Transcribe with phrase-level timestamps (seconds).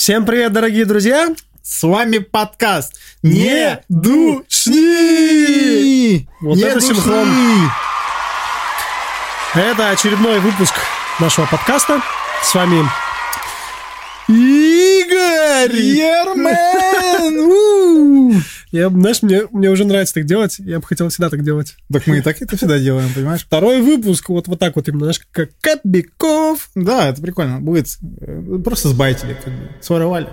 [0.00, 1.28] Всем привет, дорогие друзья!
[1.62, 4.76] С вами подкаст Не душни!
[6.40, 6.94] Вот Не это душни!
[6.94, 7.28] синхрон.
[9.54, 10.72] Это очередной выпуск
[11.18, 12.00] нашего подкаста.
[12.42, 12.82] С вами
[14.26, 15.76] Игорь!
[15.76, 17.42] Ермен!
[18.72, 20.56] Я, знаешь, мне, мне уже нравится так делать.
[20.58, 21.74] Я бы хотел всегда так делать.
[21.92, 23.42] Так мы и так это всегда делаем, понимаешь?
[23.42, 26.70] Второй выпуск, вот, вот так вот именно, знаешь, как Кобяков.
[26.76, 27.60] Да, это прикольно.
[27.60, 30.28] Будет э, просто сбайтили, как бы, своровали.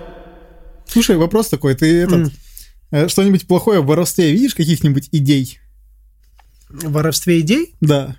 [0.85, 2.31] Слушай, вопрос такой, ты этот,
[2.91, 5.59] э, что-нибудь плохое в воровстве видишь, каких-нибудь идей?
[6.69, 7.73] В воровстве идей.
[7.81, 8.17] Да.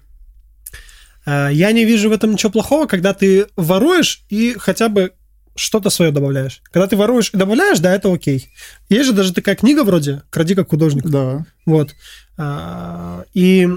[1.24, 5.12] А, Я не вижу в этом ничего плохого, когда ты воруешь и хотя бы
[5.59, 6.62] что-то свое добавляешь.
[6.71, 8.51] Когда ты воруешь и добавляешь, да, это окей.
[8.89, 11.07] Есть же даже такая книга вроде «Кради как художник».
[11.07, 11.45] Да.
[11.66, 11.95] Вот.
[12.37, 13.69] А, И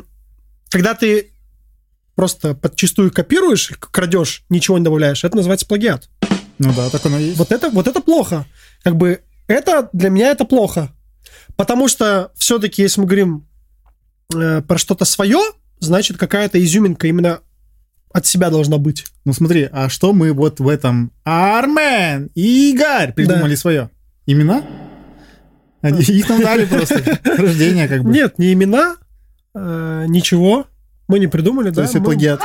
[0.69, 1.31] когда ты
[2.15, 6.07] просто подчистую копируешь, крадешь, ничего не добавляешь, это называется плагиат.
[6.59, 7.37] Ну да, так оно и есть.
[7.37, 8.45] Вот это, вот это плохо.
[8.83, 10.91] Как бы это для меня это плохо.
[11.55, 13.47] Потому что все-таки, если мы говорим
[14.33, 15.39] э, про что-то свое,
[15.79, 17.41] значит, какая-то изюминка именно
[18.13, 19.05] от себя должна быть.
[19.25, 23.89] Ну смотри, а что мы вот в этом Армен и Игорь придумали свое?
[24.25, 24.63] Имена?
[25.81, 27.01] Они- Их нам дали просто.
[27.23, 28.11] Рождение как бы.
[28.11, 28.95] Нет, не имена,
[29.55, 30.67] э, ничего.
[31.07, 31.81] Мы не придумали, То да?
[31.83, 32.41] есть это мы- плагиат.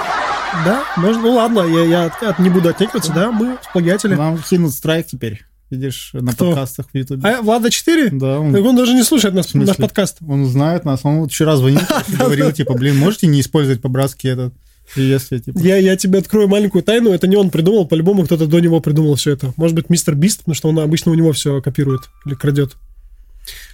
[0.64, 4.14] Да, можно, ну ладно, я, я от- от- не буду отнекиваться, да, мы сплагиатели.
[4.14, 5.42] Нам кинут страйк теперь.
[5.68, 6.46] Видишь, на Кто?
[6.52, 7.28] подкастах в Ютубе.
[7.28, 8.10] А Влада 4?
[8.12, 10.18] Да, он, Так он даже не слушает нас, наш подкаст.
[10.26, 11.00] он знает нас.
[11.04, 14.54] Он вчера звонил, говорил, типа, блин, можете не использовать по-братски этот
[14.94, 15.58] приветствие, типа.
[15.58, 19.14] Я, я тебе открою маленькую тайну, это не он придумал, по-любому кто-то до него придумал
[19.16, 19.52] все это.
[19.56, 22.76] Может быть, мистер Бист, потому что он обычно у него все копирует или крадет.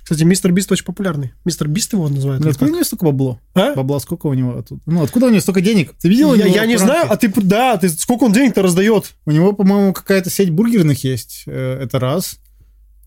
[0.03, 1.33] Кстати, мистер Бист очень популярный.
[1.45, 2.41] Мистер Бист его называют.
[2.41, 3.41] Ну, или Откуда у него столько бабло?
[3.55, 3.75] А?
[3.75, 4.65] Бабла сколько у него?
[4.87, 5.95] Ну, откуда у него столько денег?
[6.01, 6.35] Ты видел?
[6.35, 9.13] Я, я не знаю, а ты, да, ты сколько он денег-то раздает?
[9.25, 11.45] У него, по-моему, какая-то сеть бургерных есть.
[11.47, 12.39] Э, Это раз.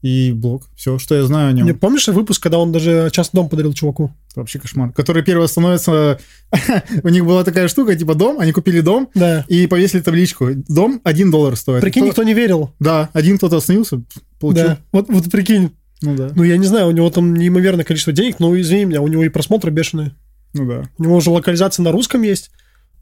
[0.06, 0.68] И блог.
[0.76, 1.66] Все, что я знаю о нем.
[1.66, 4.14] Не помнишь выпуск, когда он даже частный дом подарил чуваку?
[4.30, 4.92] Это вообще кошмар.
[4.92, 6.20] Который первый становится...
[7.04, 9.44] у них была такая штука, типа дом, они купили дом Да.
[9.48, 10.50] и повесили табличку.
[10.68, 11.82] Дом 1 доллар стоит.
[11.82, 12.72] Прикинь, Кто- никто не верил.
[12.80, 14.04] Да, один кто-то остановился,
[14.40, 14.64] получил.
[14.68, 14.78] Да.
[14.92, 15.72] Вот, вот прикинь.
[16.04, 16.30] Ну да.
[16.36, 19.24] Ну, я не знаю, у него там неимоверное количество денег, но извини меня, у него
[19.24, 20.12] и просмотры бешеные.
[20.54, 20.84] Ну да.
[21.00, 22.52] У него уже локализация на русском есть.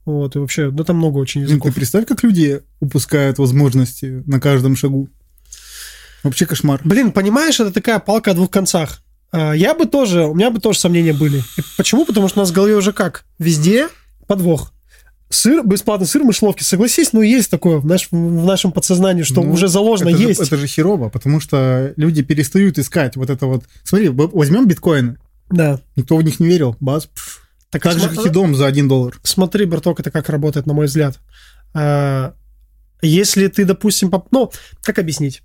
[0.06, 1.76] Вот, и вообще, да там много очень Блин, ты языков.
[1.76, 5.10] представь, как люди упускают возможности на каждом шагу.
[6.24, 6.80] Вообще кошмар.
[6.84, 9.02] Блин, понимаешь, это такая палка о двух концах.
[9.32, 11.44] А, Я бы тоже, у меня бы тоже сомнения были.
[11.78, 12.06] Почему?
[12.06, 13.26] Потому что у нас в голове уже как?
[13.40, 13.90] Везде
[14.28, 14.72] подвох.
[15.30, 19.42] Сыр, бесплатный сыр в мышеловке, согласись, ну есть такое в, наш- в нашем подсознании, что
[19.42, 20.40] Ну, уже заложено, это есть.
[20.40, 23.64] Же, это же херово, потому что люди перестают искать вот это вот.
[23.84, 25.18] Смотри, возьмем биткоины.
[25.50, 25.80] Да.
[25.96, 26.76] Никто в них не верил.
[26.80, 27.06] Бац.
[27.08, 27.42] пф.
[27.72, 29.20] Так, же, как и дом за 1 доллар.
[29.24, 31.20] Смотри, браток, это как работает, на мой взгляд.
[31.74, 32.34] А,
[33.02, 34.52] Если ты, допустим, поп- ну,
[34.84, 35.42] как объяснить?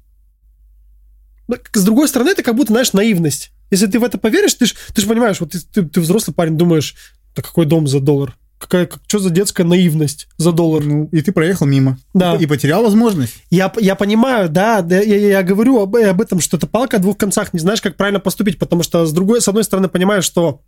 [1.48, 3.50] Ну, С другой стороны, это как будто, знаешь, наивность.
[3.70, 6.34] Если ты в это поверишь, ты же ты ж понимаешь, вот ты, ты- ты взрослый
[6.34, 6.94] парень, думаешь,
[7.34, 8.36] да какой дом за доллар?
[8.58, 10.84] Какая, как, что за детская наивность за доллар?
[10.84, 11.96] Ну, и ты проехал мимо.
[12.12, 12.34] Да.
[12.36, 13.34] И потерял возможность.
[13.50, 17.00] Я, я понимаю, да, да, я, я говорю об, об этом, что это палка о
[17.00, 20.24] двух концах, не знаешь, как правильно поступить, потому что с другой, с одной стороны, понимаешь,
[20.24, 20.62] что,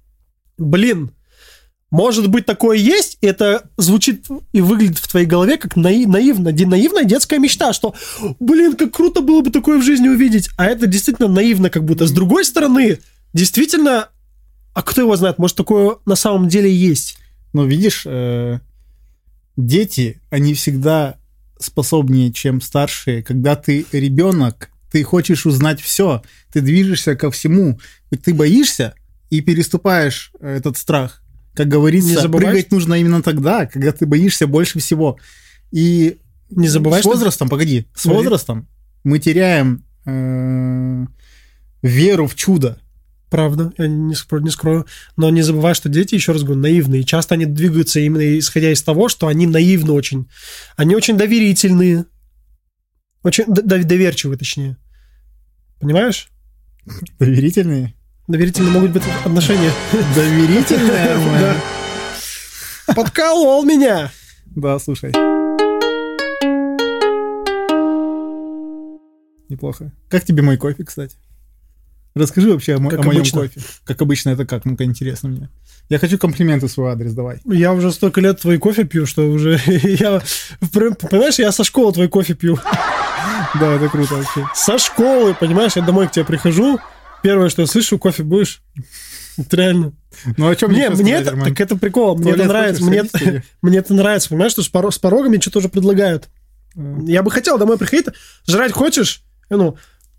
[0.57, 1.11] блин,
[1.91, 6.53] может быть, такое есть, и это звучит и выглядит в твоей голове как наи- наивно,
[6.53, 7.95] наивная детская мечта, что,
[8.39, 12.07] блин, как круто было бы такое в жизни увидеть, а это действительно наивно как будто.
[12.07, 13.01] С другой стороны,
[13.33, 14.09] действительно,
[14.73, 17.19] а кто его знает, может, такое на самом деле есть.
[17.53, 18.61] Но видишь, э,
[19.57, 21.17] дети, они всегда
[21.59, 23.23] способнее, чем старшие.
[23.25, 27.81] Когда ты ребенок, ты хочешь узнать все, ты движешься ко всему.
[28.23, 28.95] Ты боишься
[29.29, 31.23] и переступаешь э, этот страх.
[31.65, 35.19] Как Не говорится, забывай, прыгать нужно именно тогда, когда ты боишься больше всего.
[35.71, 36.19] И
[36.51, 38.23] Не забывай, с что- возрастом, погоди, с Говори.
[38.25, 38.69] возрастом
[39.05, 41.07] мы теряем э,
[41.83, 42.79] веру в чудо.
[43.29, 44.87] Правда, я не скрою, не скрою.
[45.17, 47.05] Но не забывай, что дети, еще раз говорю, наивные.
[47.05, 50.29] Часто они двигаются именно исходя из того, что они наивны очень.
[50.77, 52.07] Они очень доверительные.
[53.23, 54.77] Очень доверчивые, точнее.
[55.79, 56.29] Понимаешь?
[57.19, 57.95] Доверительные?
[58.31, 59.73] Доверительные могут быть отношения.
[60.15, 61.19] Доверительные.
[62.87, 62.95] Да.
[62.95, 64.13] Подколол меня!
[64.47, 65.11] Да, слушай.
[69.49, 69.91] Неплохо.
[70.09, 71.17] Как тебе мой кофе, кстати?
[72.15, 73.41] Расскажи вообще о, Как о моем обычно.
[73.41, 73.61] кофе.
[73.85, 74.65] Как обычно, это как?
[74.65, 75.49] Ну-ка, интересно мне.
[75.89, 77.41] Я хочу комплименты в свой адрес, давай.
[77.47, 80.23] Я уже столько лет твой кофе пью, что уже я...
[80.73, 82.59] Понимаешь, я со школы твой кофе пью.
[83.59, 84.47] Да, это круто вообще.
[84.55, 86.79] Со школы, понимаешь, я домой к тебе прихожу,
[87.23, 88.63] первое, что я слышу, кофе будешь?
[89.51, 89.93] Реально.
[90.37, 93.95] Ну, о чем Не, мне это, так это прикол, мне это нравится, мне, мне это
[93.95, 96.29] нравится, понимаешь, что с, поро- с порога мне что-то уже предлагают.
[96.75, 98.07] Я бы хотел домой приходить,
[98.47, 99.23] жрать хочешь?
[99.49, 99.77] Ну,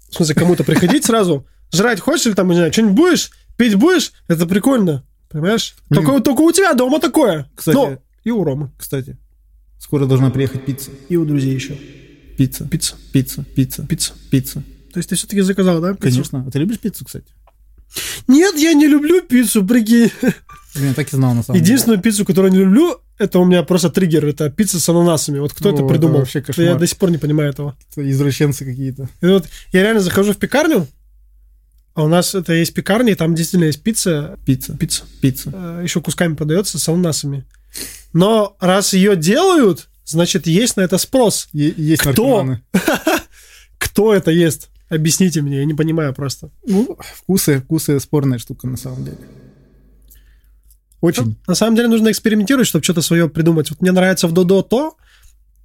[0.09, 1.45] в смысле, кому-то приходить сразу.
[1.73, 3.31] Жрать хочешь или там, не знаю, что-нибудь будешь?
[3.57, 4.11] Пить будешь?
[4.27, 5.03] Это прикольно.
[5.29, 5.75] Понимаешь?
[5.89, 6.03] Блин.
[6.05, 7.49] Только, только у тебя дома такое.
[7.55, 8.71] Кстати- Ну, и у Ромы.
[8.77, 9.17] Кстати,
[9.79, 10.91] скоро должна приехать пицца.
[11.09, 11.77] И у друзей еще.
[12.37, 12.65] Пицца.
[12.65, 12.95] Пицца.
[13.13, 13.43] Пицца.
[13.55, 13.83] Пицца.
[13.87, 14.13] Пицца.
[14.29, 14.63] Пицца.
[14.93, 15.93] То есть ты все-таки заказал, да?
[15.93, 16.15] пиццу?
[16.17, 16.45] Конечно.
[16.47, 17.25] А ты любишь пиццу, кстати?
[18.27, 20.11] Нет, я не люблю пиццу, прикинь.
[20.75, 23.63] Я так и знал, на самом Единственную пиццу, которую я не люблю, это у меня
[23.63, 24.25] просто триггер.
[24.25, 25.39] Это пицца с ананасами.
[25.39, 26.19] Вот кто О, это это придумал?
[26.19, 26.79] вообще Я кошмар.
[26.79, 27.75] до сих пор не понимаю этого.
[27.95, 28.07] деле.
[28.07, 29.09] Это Извращенцы какие-то.
[29.21, 30.87] И вот я реально захожу в пекарню,
[31.93, 34.77] а у нас это есть пекарня, и там действительно есть пицца, Пицца.
[34.77, 35.51] пицца, Пицца.
[35.53, 37.45] э, еще кусками продается с ананасами.
[38.13, 41.49] Но раз ее делают, значит, есть на это спрос.
[41.51, 42.57] Е- есть Кто?
[43.77, 44.69] Кто это ест?
[44.91, 46.49] Объясните мне, я не понимаю просто.
[46.67, 49.17] Ну, вкусы, вкусы спорная штука, на самом деле.
[50.99, 51.37] Очень.
[51.47, 53.69] На самом деле нужно экспериментировать, чтобы что-то свое придумать.
[53.71, 54.97] Вот мне нравится в Додо то,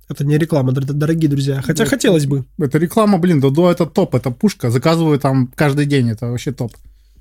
[0.09, 1.61] это не реклама, дор- дорогие друзья.
[1.61, 1.91] Хотя Да.
[1.91, 2.45] хотелось бы.
[2.59, 4.71] Это реклама, блин, Додо это топ, это пушка.
[4.71, 6.73] Заказываю там каждый день, это вообще топ.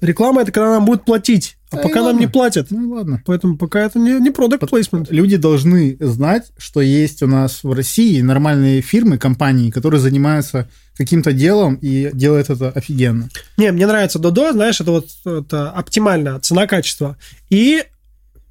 [0.01, 2.67] Реклама это когда нам будут платить, а Да пока нам не платят.
[2.69, 3.21] Ну ладно.
[3.25, 5.07] Поэтому пока это не, не product placement.
[5.09, 11.33] Люди должны знать, что есть у нас в России нормальные фирмы, компании, которые занимаются каким-то
[11.33, 13.29] делом и делают это офигенно.
[13.57, 17.17] Не, мне нравится Додо, знаешь, это вот это оптимально, цена-качество.
[17.49, 17.83] И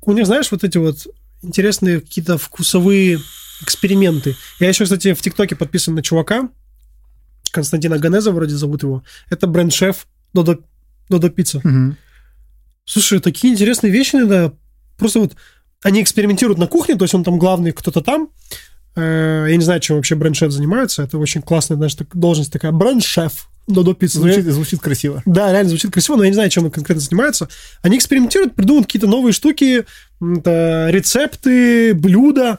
[0.02, 1.06] у них, знаешь, вот эти вот
[1.42, 3.20] интересные какие-то вкусовые
[3.62, 4.36] эксперименты.
[4.60, 6.48] Я еще, кстати, в ТикТоке подписан на чувака,
[7.50, 9.04] Константина Ганеза вроде зовут его.
[9.30, 10.58] Это бренд-шеф Додо,
[11.08, 11.60] Додо Пицца.
[11.64, 11.96] Мгм.
[12.84, 14.52] Слушай, такие интересные вещи иногда.
[14.98, 15.34] Просто вот
[15.82, 18.28] они экспериментируют на кухне, то есть он там главный, кто-то там.
[18.96, 21.02] Э, Я не знаю, чем вообще бренд-шеф занимается.
[21.02, 22.72] Это очень классная, знаешь, так- должность такая.
[22.72, 24.18] Бренд-шеф Додо Пицца.
[24.18, 25.22] Я- Звучит, звучит красиво.
[25.26, 27.48] да, реально звучит красиво, но я не знаю, чем он конкретно занимается.
[27.82, 29.84] Они экспериментируют, придумывают какие-то новые штуки,
[30.20, 32.58] это рецепты, блюда.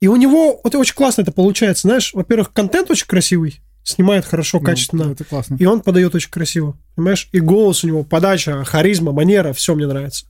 [0.00, 1.88] И у него вот очень классно это получается.
[1.88, 5.12] Знаешь, во-первых, контент очень красивый, снимает хорошо, Ну, качественно.
[5.12, 5.56] это классно.
[5.58, 6.76] И он подает очень красиво.
[6.94, 7.28] Понимаешь?
[7.32, 10.26] И голос у него, подача, харизма, манера, все мне нравится.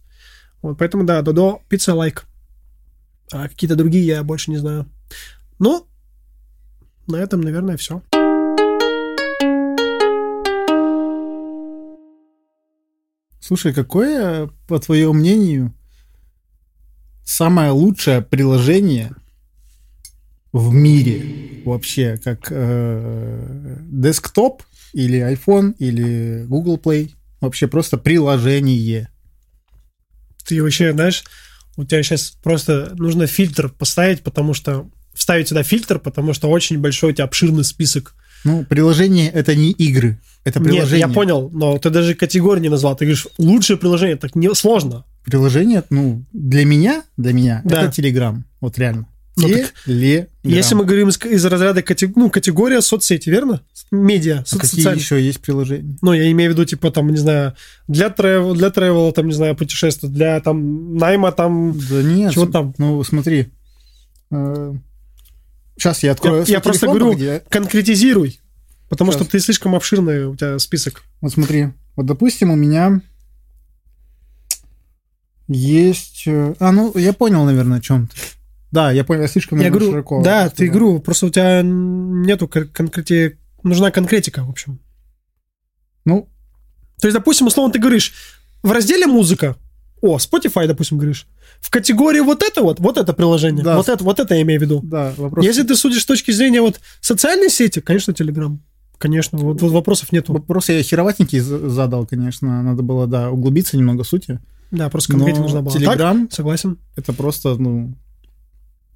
[0.63, 2.27] Вот, поэтому, да, Додо, пицца лайк.
[3.33, 4.87] А какие-то другие я больше не знаю.
[5.59, 5.87] Ну,
[7.07, 8.03] на этом, наверное, все.
[13.41, 15.75] Слушай, какое, по твоему мнению,
[17.25, 19.13] самое лучшее приложение
[20.53, 24.63] в мире вообще, как э, десктоп
[24.93, 27.11] или iPhone или Google Play?
[27.41, 29.09] Вообще просто приложение.
[30.45, 31.25] Ты вообще, знаешь,
[31.77, 36.79] у тебя сейчас просто нужно фильтр поставить, потому что вставить сюда фильтр, потому что очень
[36.79, 38.15] большой у тебя обширный список.
[38.45, 41.07] Ну, приложение это не игры, это Нет, приложение.
[41.07, 42.97] я понял, но ты даже категории не назвал.
[42.97, 45.05] Ты говоришь, лучшее приложение, так не сложно.
[45.25, 47.83] Приложение, ну, для меня, для меня, Да.
[47.83, 48.43] это Telegram.
[48.63, 49.07] Вот реально.
[49.41, 50.27] Ну, так Телеграм.
[50.43, 53.63] Если мы говорим из, из разряда катег- ну, категория соцсети, верно?
[53.91, 55.01] Медиа, А со- какие социальные.
[55.03, 55.97] еще есть приложения?
[56.03, 57.55] Ну, я имею в виду, типа, там, не знаю,
[57.89, 62.33] для тревела, для тревела, там, не знаю, путешествия, для, там, найма, там, Да нет.
[62.33, 62.75] чего там.
[62.79, 63.49] Ну, смотри.
[65.77, 68.39] Сейчас я открою Я, я просто говорю, где- конкретизируй,
[68.89, 69.23] потому Щас.
[69.23, 71.03] что ты слишком обширный у тебя список.
[71.21, 71.69] Вот смотри.
[71.97, 73.01] Вот, допустим, у меня
[75.49, 76.25] есть...
[76.27, 78.17] э, А, ну, я понял, наверное, о чем ты.
[78.73, 80.23] Да, я понял, я слишком я говорю, широко.
[80.23, 83.39] да, ты говорю, просто у тебя нету кон- конкрети...
[83.63, 84.79] Нужна конкретика, в общем.
[86.05, 86.29] Ну,
[87.01, 88.13] То есть, допустим, условно, ты говоришь,
[88.63, 89.57] в разделе музыка,
[90.01, 91.27] о, Spotify, допустим, говоришь,
[91.61, 93.77] в категории вот это вот, вот это приложение, Да.
[93.77, 94.81] вот это, вот это я имею в виду.
[94.83, 95.45] да, вопрос...
[95.45, 98.57] Если ты судишь с точки зрения вот социальной сети, конечно, Telegram.
[98.99, 100.33] Конечно, вот, вот вопросов нету.
[100.35, 102.63] Вопрос я хероватенький за- задал, конечно.
[102.63, 104.41] Надо было, да, углубиться немного в сути.
[104.71, 105.75] Да, просто Но конкретика нужна была.
[105.75, 106.79] Так, Telegram согласен.
[106.97, 107.95] это просто, ну,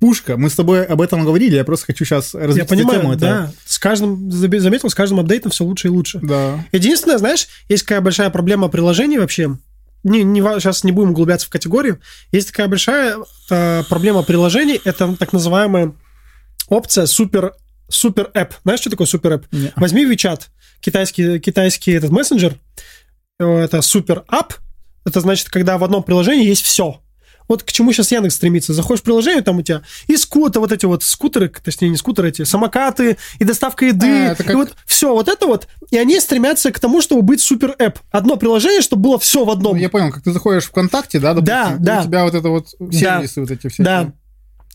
[0.04, 0.36] пушка.
[0.36, 3.12] Мы с тобой об этом говорили, я просто хочу сейчас развить Я понимаю, тему.
[3.14, 3.52] Это- да.
[3.64, 6.18] С каждым, заметил, с каждым апдейтом все лучше и лучше.
[6.22, 6.62] Да.
[6.72, 9.56] Единственное, знаешь, есть такая большая проблема приложений вообще.
[10.02, 12.00] Не, не, сейчас не будем углубляться в категорию.
[12.32, 13.16] Есть такая большая
[13.48, 14.82] э, проблема приложений.
[14.84, 15.94] Это так называемая
[16.68, 17.54] опция супер
[17.88, 18.52] супер app.
[18.62, 19.44] Знаешь, что такое супер app?
[19.76, 20.42] Возьми WeChat,
[20.80, 22.58] китайский, китайский этот мессенджер,
[23.38, 24.52] э, это супер ап.
[25.06, 27.00] Это значит, когда в одном приложении есть все.
[27.48, 28.72] Вот к чему сейчас Яндекс стремится.
[28.72, 32.28] Заходишь в приложение, там у тебя и скуты, вот эти вот скутеры, точнее не скутеры,
[32.28, 35.98] эти самокаты, и доставка еды, А, это и как- вот все вот это вот, и
[35.98, 37.98] они стремятся к тому, чтобы быть супер эп.
[38.10, 39.74] Одно приложение, чтобы было все в одном.
[39.76, 42.00] Ну, я понял, как ты заходишь в ВКонтакте, да, допустим, Да, да.
[42.00, 43.82] у тебя вот это вот сервисы вот эти все.
[43.82, 44.12] Да.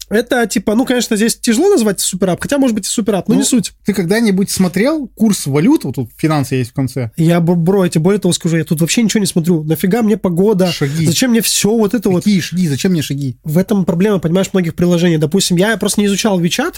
[0.09, 3.27] Это типа, ну, конечно, здесь тяжело назвать супер ап, хотя может быть и супер ап,
[3.27, 3.73] но Ну, не суть.
[3.85, 5.83] Ты когда-нибудь смотрел курс валют?
[5.83, 7.11] Вот тут финансы есть в конце.
[7.15, 9.63] Я, бро, я тебе более того скажу, я тут вообще ничего не смотрю.
[9.63, 10.71] Нафига мне погода?
[10.71, 11.05] Шаги.
[11.05, 12.23] Зачем мне все вот это вот?
[12.23, 12.67] Какие шаги?
[12.67, 13.37] Зачем мне шаги?
[13.43, 15.17] В этом проблема, понимаешь, многих приложений.
[15.17, 16.75] Допустим, я просто не изучал WeChat,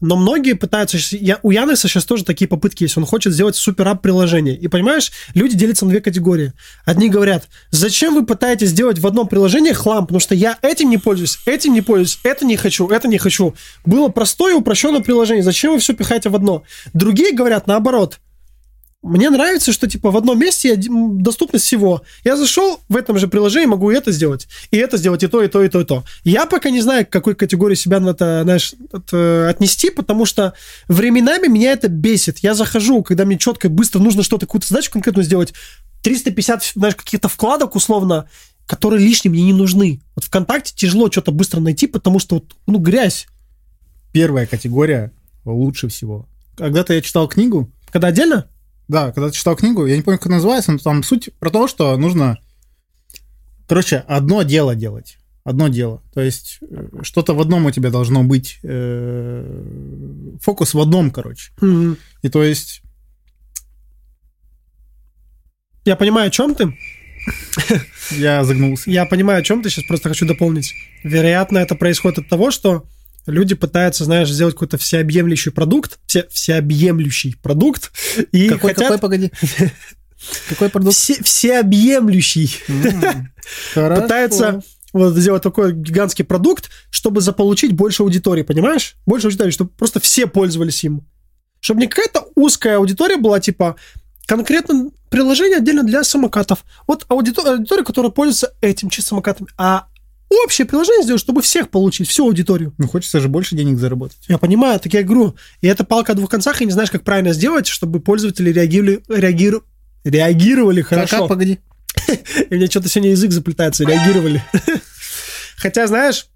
[0.00, 0.98] Но многие пытаются...
[1.10, 2.96] Я, у Яндекса сейчас тоже такие попытки есть.
[2.96, 4.56] Он хочет сделать супер-ап приложение.
[4.56, 6.52] И понимаешь, люди делятся на две категории.
[6.84, 10.06] Одни говорят, зачем вы пытаетесь сделать в одном приложении хлам?
[10.06, 13.54] Потому что я этим не пользуюсь, этим не пользуюсь, это не хочу, это не хочу.
[13.84, 15.42] Было простое упрощенное приложение.
[15.42, 16.62] Зачем вы все пихаете в одно?
[16.92, 18.20] Другие говорят наоборот.
[19.02, 22.02] Мне нравится, что типа в одном месте доступность всего.
[22.24, 25.40] Я зашел в этом же приложении, могу и это сделать, и это сделать, и то,
[25.40, 26.04] и то, и то, и то.
[26.24, 30.54] Я пока не знаю, к какой категории себя надо, знаешь, от, э, отнести, потому что
[30.88, 32.38] временами меня это бесит.
[32.38, 35.54] Я захожу, когда мне четко, быстро нужно что-то, какую-то задачу конкретно сделать,
[36.02, 38.28] 350, знаешь, каких-то вкладок условно,
[38.66, 40.00] которые лишние мне не нужны.
[40.16, 43.28] Вот ВКонтакте тяжело что-то быстро найти, потому что, вот, ну, грязь.
[44.12, 45.12] Первая категория
[45.44, 46.28] лучше всего.
[46.56, 47.70] Когда-то я читал книгу.
[47.92, 48.48] Когда отдельно?
[48.88, 51.68] Да, когда ты читал книгу, я не помню, как называется, но там суть про то,
[51.68, 52.38] что нужно,
[53.66, 55.18] короче, одно дело делать.
[55.44, 56.02] Одно дело.
[56.12, 58.58] То есть э, что-то в одном у тебя должно быть.
[58.62, 61.52] Э, фокус в одном, короче.
[61.60, 61.96] Mm-hmm.
[62.22, 62.82] И то есть...
[65.86, 66.76] Я понимаю, о чем ты.
[68.10, 68.90] Я загнулся.
[68.90, 70.74] Я понимаю, о чем ты сейчас просто хочу дополнить.
[71.02, 72.86] Вероятно, это происходит от того, что
[73.30, 77.92] люди пытаются, знаешь, сделать какой-то всеобъемлющий продукт, все, всеобъемлющий продукт,
[78.32, 78.88] и какой, хотят...
[78.88, 79.32] Какой, погоди?
[80.48, 80.96] Какой продукт?
[80.96, 82.56] Все, всеобъемлющий.
[83.74, 88.96] Пытаются вот сделать такой гигантский продукт, чтобы заполучить больше аудитории, понимаешь?
[89.06, 91.06] Больше аудитории, чтобы просто все пользовались им.
[91.60, 93.76] Чтобы не какая-то узкая аудитория была, типа,
[94.26, 96.64] конкретно приложение отдельно для самокатов.
[96.86, 99.87] Вот аудитория, аудитория которая пользуется этим чисто самокатами, а
[100.28, 102.74] общее приложение сделать, чтобы всех получить, всю аудиторию.
[102.78, 104.18] Ну, хочется же больше денег заработать.
[104.28, 105.36] Я понимаю, так я говорю.
[105.60, 109.02] И это палка о двух концах, и не знаешь, как правильно сделать, чтобы пользователи реагировали,
[109.08, 109.64] реагиру,
[110.04, 111.20] реагировали хорошо.
[111.20, 111.58] Как, погоди.
[112.50, 114.42] И мне что-то сегодня язык заплетается, реагировали.
[115.56, 116.26] Хотя, знаешь,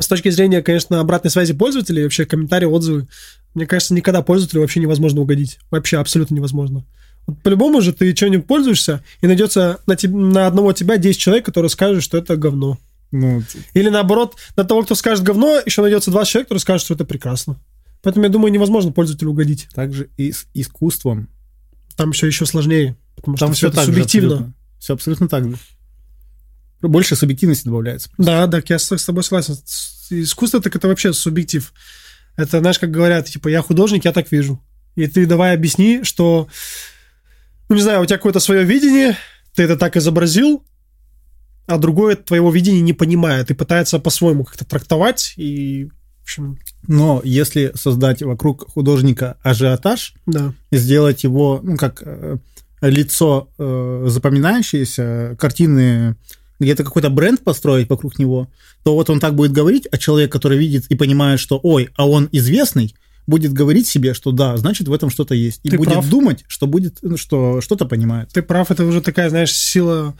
[0.00, 3.08] с точки зрения, конечно, обратной связи пользователей, вообще комментарии, отзывы,
[3.54, 5.58] мне кажется, никогда пользователю вообще невозможно угодить.
[5.70, 6.84] Вообще абсолютно невозможно.
[7.26, 11.44] Вот по-любому же ты что-нибудь пользуешься, и найдется на, теб- на одного тебя 10 человек,
[11.44, 12.78] которые скажут, что это говно.
[13.10, 13.42] Ну,
[13.74, 17.04] Или наоборот, на того, кто скажет говно, еще найдется 20 человек, которые скажут, что это
[17.04, 17.58] прекрасно.
[18.02, 19.68] Поэтому, я думаю, невозможно пользователю угодить.
[19.74, 21.28] Также и с искусством.
[21.96, 24.34] Там еще еще сложнее, потому Там что все все так субъективно.
[24.34, 24.54] абсолютно.
[24.78, 25.56] Все абсолютно так же.
[26.80, 28.10] Больше субъективности добавляется.
[28.18, 29.56] Да, да, я с, тобой согласен.
[30.10, 31.72] Искусство так это вообще субъектив.
[32.36, 34.62] Это, знаешь, как говорят, типа, я художник, я так вижу.
[34.94, 36.48] И ты давай объясни, что,
[37.68, 39.16] ну, не знаю, у тебя какое-то свое видение,
[39.54, 40.64] ты это так изобразил,
[41.68, 45.88] а другое твоего видения не понимает и пытается по-своему как-то трактовать и,
[46.20, 50.54] в общем, Но если создать вокруг художника ажиотаж, да.
[50.70, 52.38] и сделать его, ну, как э,
[52.80, 56.16] лицо э, запоминающееся, картины,
[56.58, 58.48] где-то какой-то бренд построить вокруг него,
[58.82, 62.08] то вот он так будет говорить, а человек, который видит и понимает, что, ой, а
[62.08, 62.94] он известный,
[63.26, 65.60] будет говорить себе, что да, значит, в этом что-то есть.
[65.62, 66.08] И Ты будет прав.
[66.08, 68.30] думать, что будет, что что-то понимает.
[68.32, 70.16] Ты прав, это уже такая, знаешь, сила,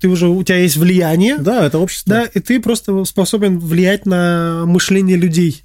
[0.00, 2.14] ты уже, у тебя есть влияние, Да, это общество.
[2.14, 5.64] да, и ты просто способен влиять на мышление людей.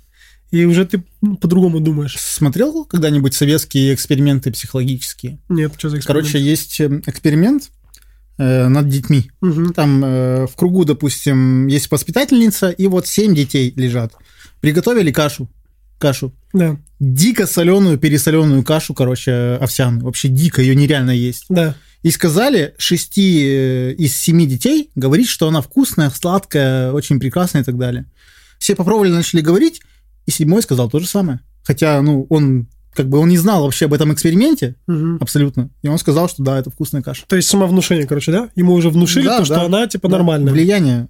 [0.52, 2.16] И уже ты ну, по-другому думаешь.
[2.18, 5.38] Смотрел когда-нибудь советские эксперименты психологические?
[5.48, 6.26] Нет, что за эксперимент?
[6.28, 7.70] Короче, есть э, эксперимент
[8.40, 9.30] э, над детьми.
[9.42, 9.74] Мгм.
[9.74, 14.14] Там э, в кругу, допустим, есть воспитательница, и вот семь детей лежат.
[14.60, 15.48] Приготовили кашу.
[16.00, 16.34] Кашу.
[16.54, 20.04] Да, Дико соленую, пересоленую кашу, короче, овсяную.
[20.04, 21.46] Вообще дико, ее нереально есть.
[21.50, 21.76] да.
[22.02, 27.66] И сказали шести э, из семи детей говорить, что она вкусная, сладкая, очень прекрасная и
[27.66, 28.06] так далее.
[28.58, 29.82] Все попробовали, начали говорить,
[30.26, 31.42] и седьмой сказал то же самое.
[31.64, 35.18] Хотя, ну, он как бы он не знал вообще об этом эксперименте Мгм.
[35.22, 35.70] абсолютно.
[35.84, 37.24] И он сказал, что да, это вкусная каша.
[37.28, 38.50] То есть самовнушение, короче, да?
[38.56, 39.66] Ему уже внушили Да, то, что да.
[39.66, 40.52] она, типа, Да, нормальная.
[40.52, 41.08] Влияние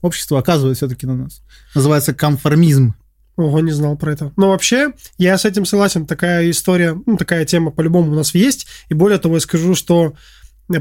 [0.00, 1.42] общества оказывает все-таки на нас.
[1.74, 2.94] Называется конформизм.
[3.36, 4.32] Ого, не знал про это.
[4.36, 6.06] Но вообще, я с этим согласен.
[6.06, 8.66] Такая история, ну, такая тема по-любому у нас есть.
[8.88, 10.14] И более того, я скажу, что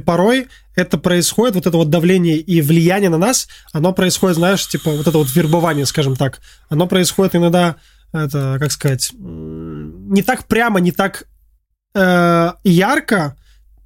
[0.05, 4.91] порой это происходит, вот это вот давление и влияние на нас, оно происходит, знаешь, типа
[4.91, 6.39] вот это вот вербование, скажем так,
[6.69, 7.75] оно происходит иногда,
[8.13, 11.25] это, как сказать, не так прямо, не так
[11.93, 13.35] э, ярко,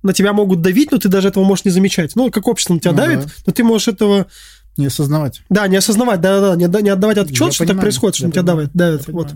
[0.04, 2.16] на тебя могут давить, но ты даже этого можешь не замечать.
[2.16, 3.32] Ну, как общество на тебя Ну давит, да.
[3.48, 4.28] но ты можешь этого,
[4.77, 5.41] Не осознавать.
[5.50, 8.32] да, не осознавать, да-да-да, не, отда- не отдавать отчет, Я что так происходит, что на
[8.32, 9.08] тебя давит, давит.
[9.08, 9.34] Вот.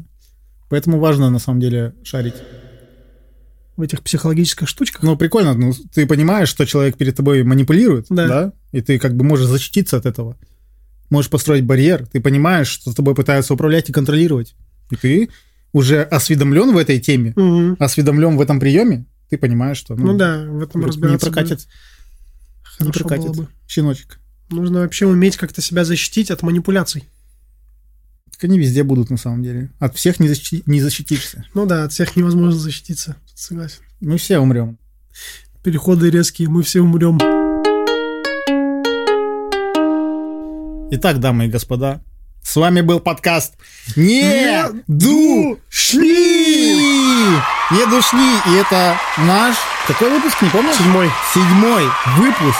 [0.69, 2.35] Поэтому важно, на самом деле, шарить.
[3.77, 5.03] в этих психологических штучках.
[5.03, 8.27] Ну, прикольно, ну, ты понимаешь, что человек перед тобой манипулирует, Да.
[8.27, 8.53] да.
[8.73, 10.35] И ты как бы можешь защититься от этого.
[11.09, 14.53] Можешь построить барьер, ты понимаешь, что с тобой пытаются управлять и контролировать.
[14.91, 15.29] И ты
[15.71, 17.77] уже осведомлен в этой теме, Мгм.
[17.79, 22.85] осведомлен в этом приеме, ты понимаешь, что Ну, да, в этом не разбираться прокатит, не
[22.85, 23.27] хорошо прокатит.
[23.27, 23.47] было бы.
[23.65, 24.19] Щеночек.
[24.49, 27.07] Нужно вообще уметь как-то себя защитить от манипуляций.
[28.31, 29.69] Так они везде будут, на самом деле.
[29.79, 31.45] От всех не, защити- не защитишься.
[31.53, 33.15] Ну да, от всех невозможно защититься.
[33.35, 33.81] Согласен.
[34.01, 34.79] Мы все умрем.
[35.63, 37.19] Переходы резкие, мы все умрем.
[40.91, 42.01] Итак, дамы и господа,
[42.41, 43.53] с вами был подкаст
[43.95, 46.79] «Не Не душни!»
[47.71, 48.35] Не душни!
[48.47, 49.55] И это наш...
[49.87, 50.75] Какой выпуск, не помнишь?
[50.75, 51.07] Седьмой.
[51.33, 51.83] Седьмой
[52.17, 52.57] выпуск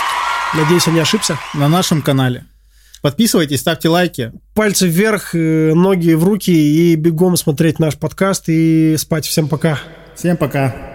[0.54, 1.38] Надеюсь, я не ошибся.
[1.54, 2.44] на нашем канале.
[3.02, 4.32] Подписывайтесь, ставьте лайки.
[4.54, 9.24] Пальцы вверх, э, ноги в руки и бегом смотреть наш подкаст и спать.
[9.26, 9.78] Всем пока.
[10.14, 10.89] Всем пока.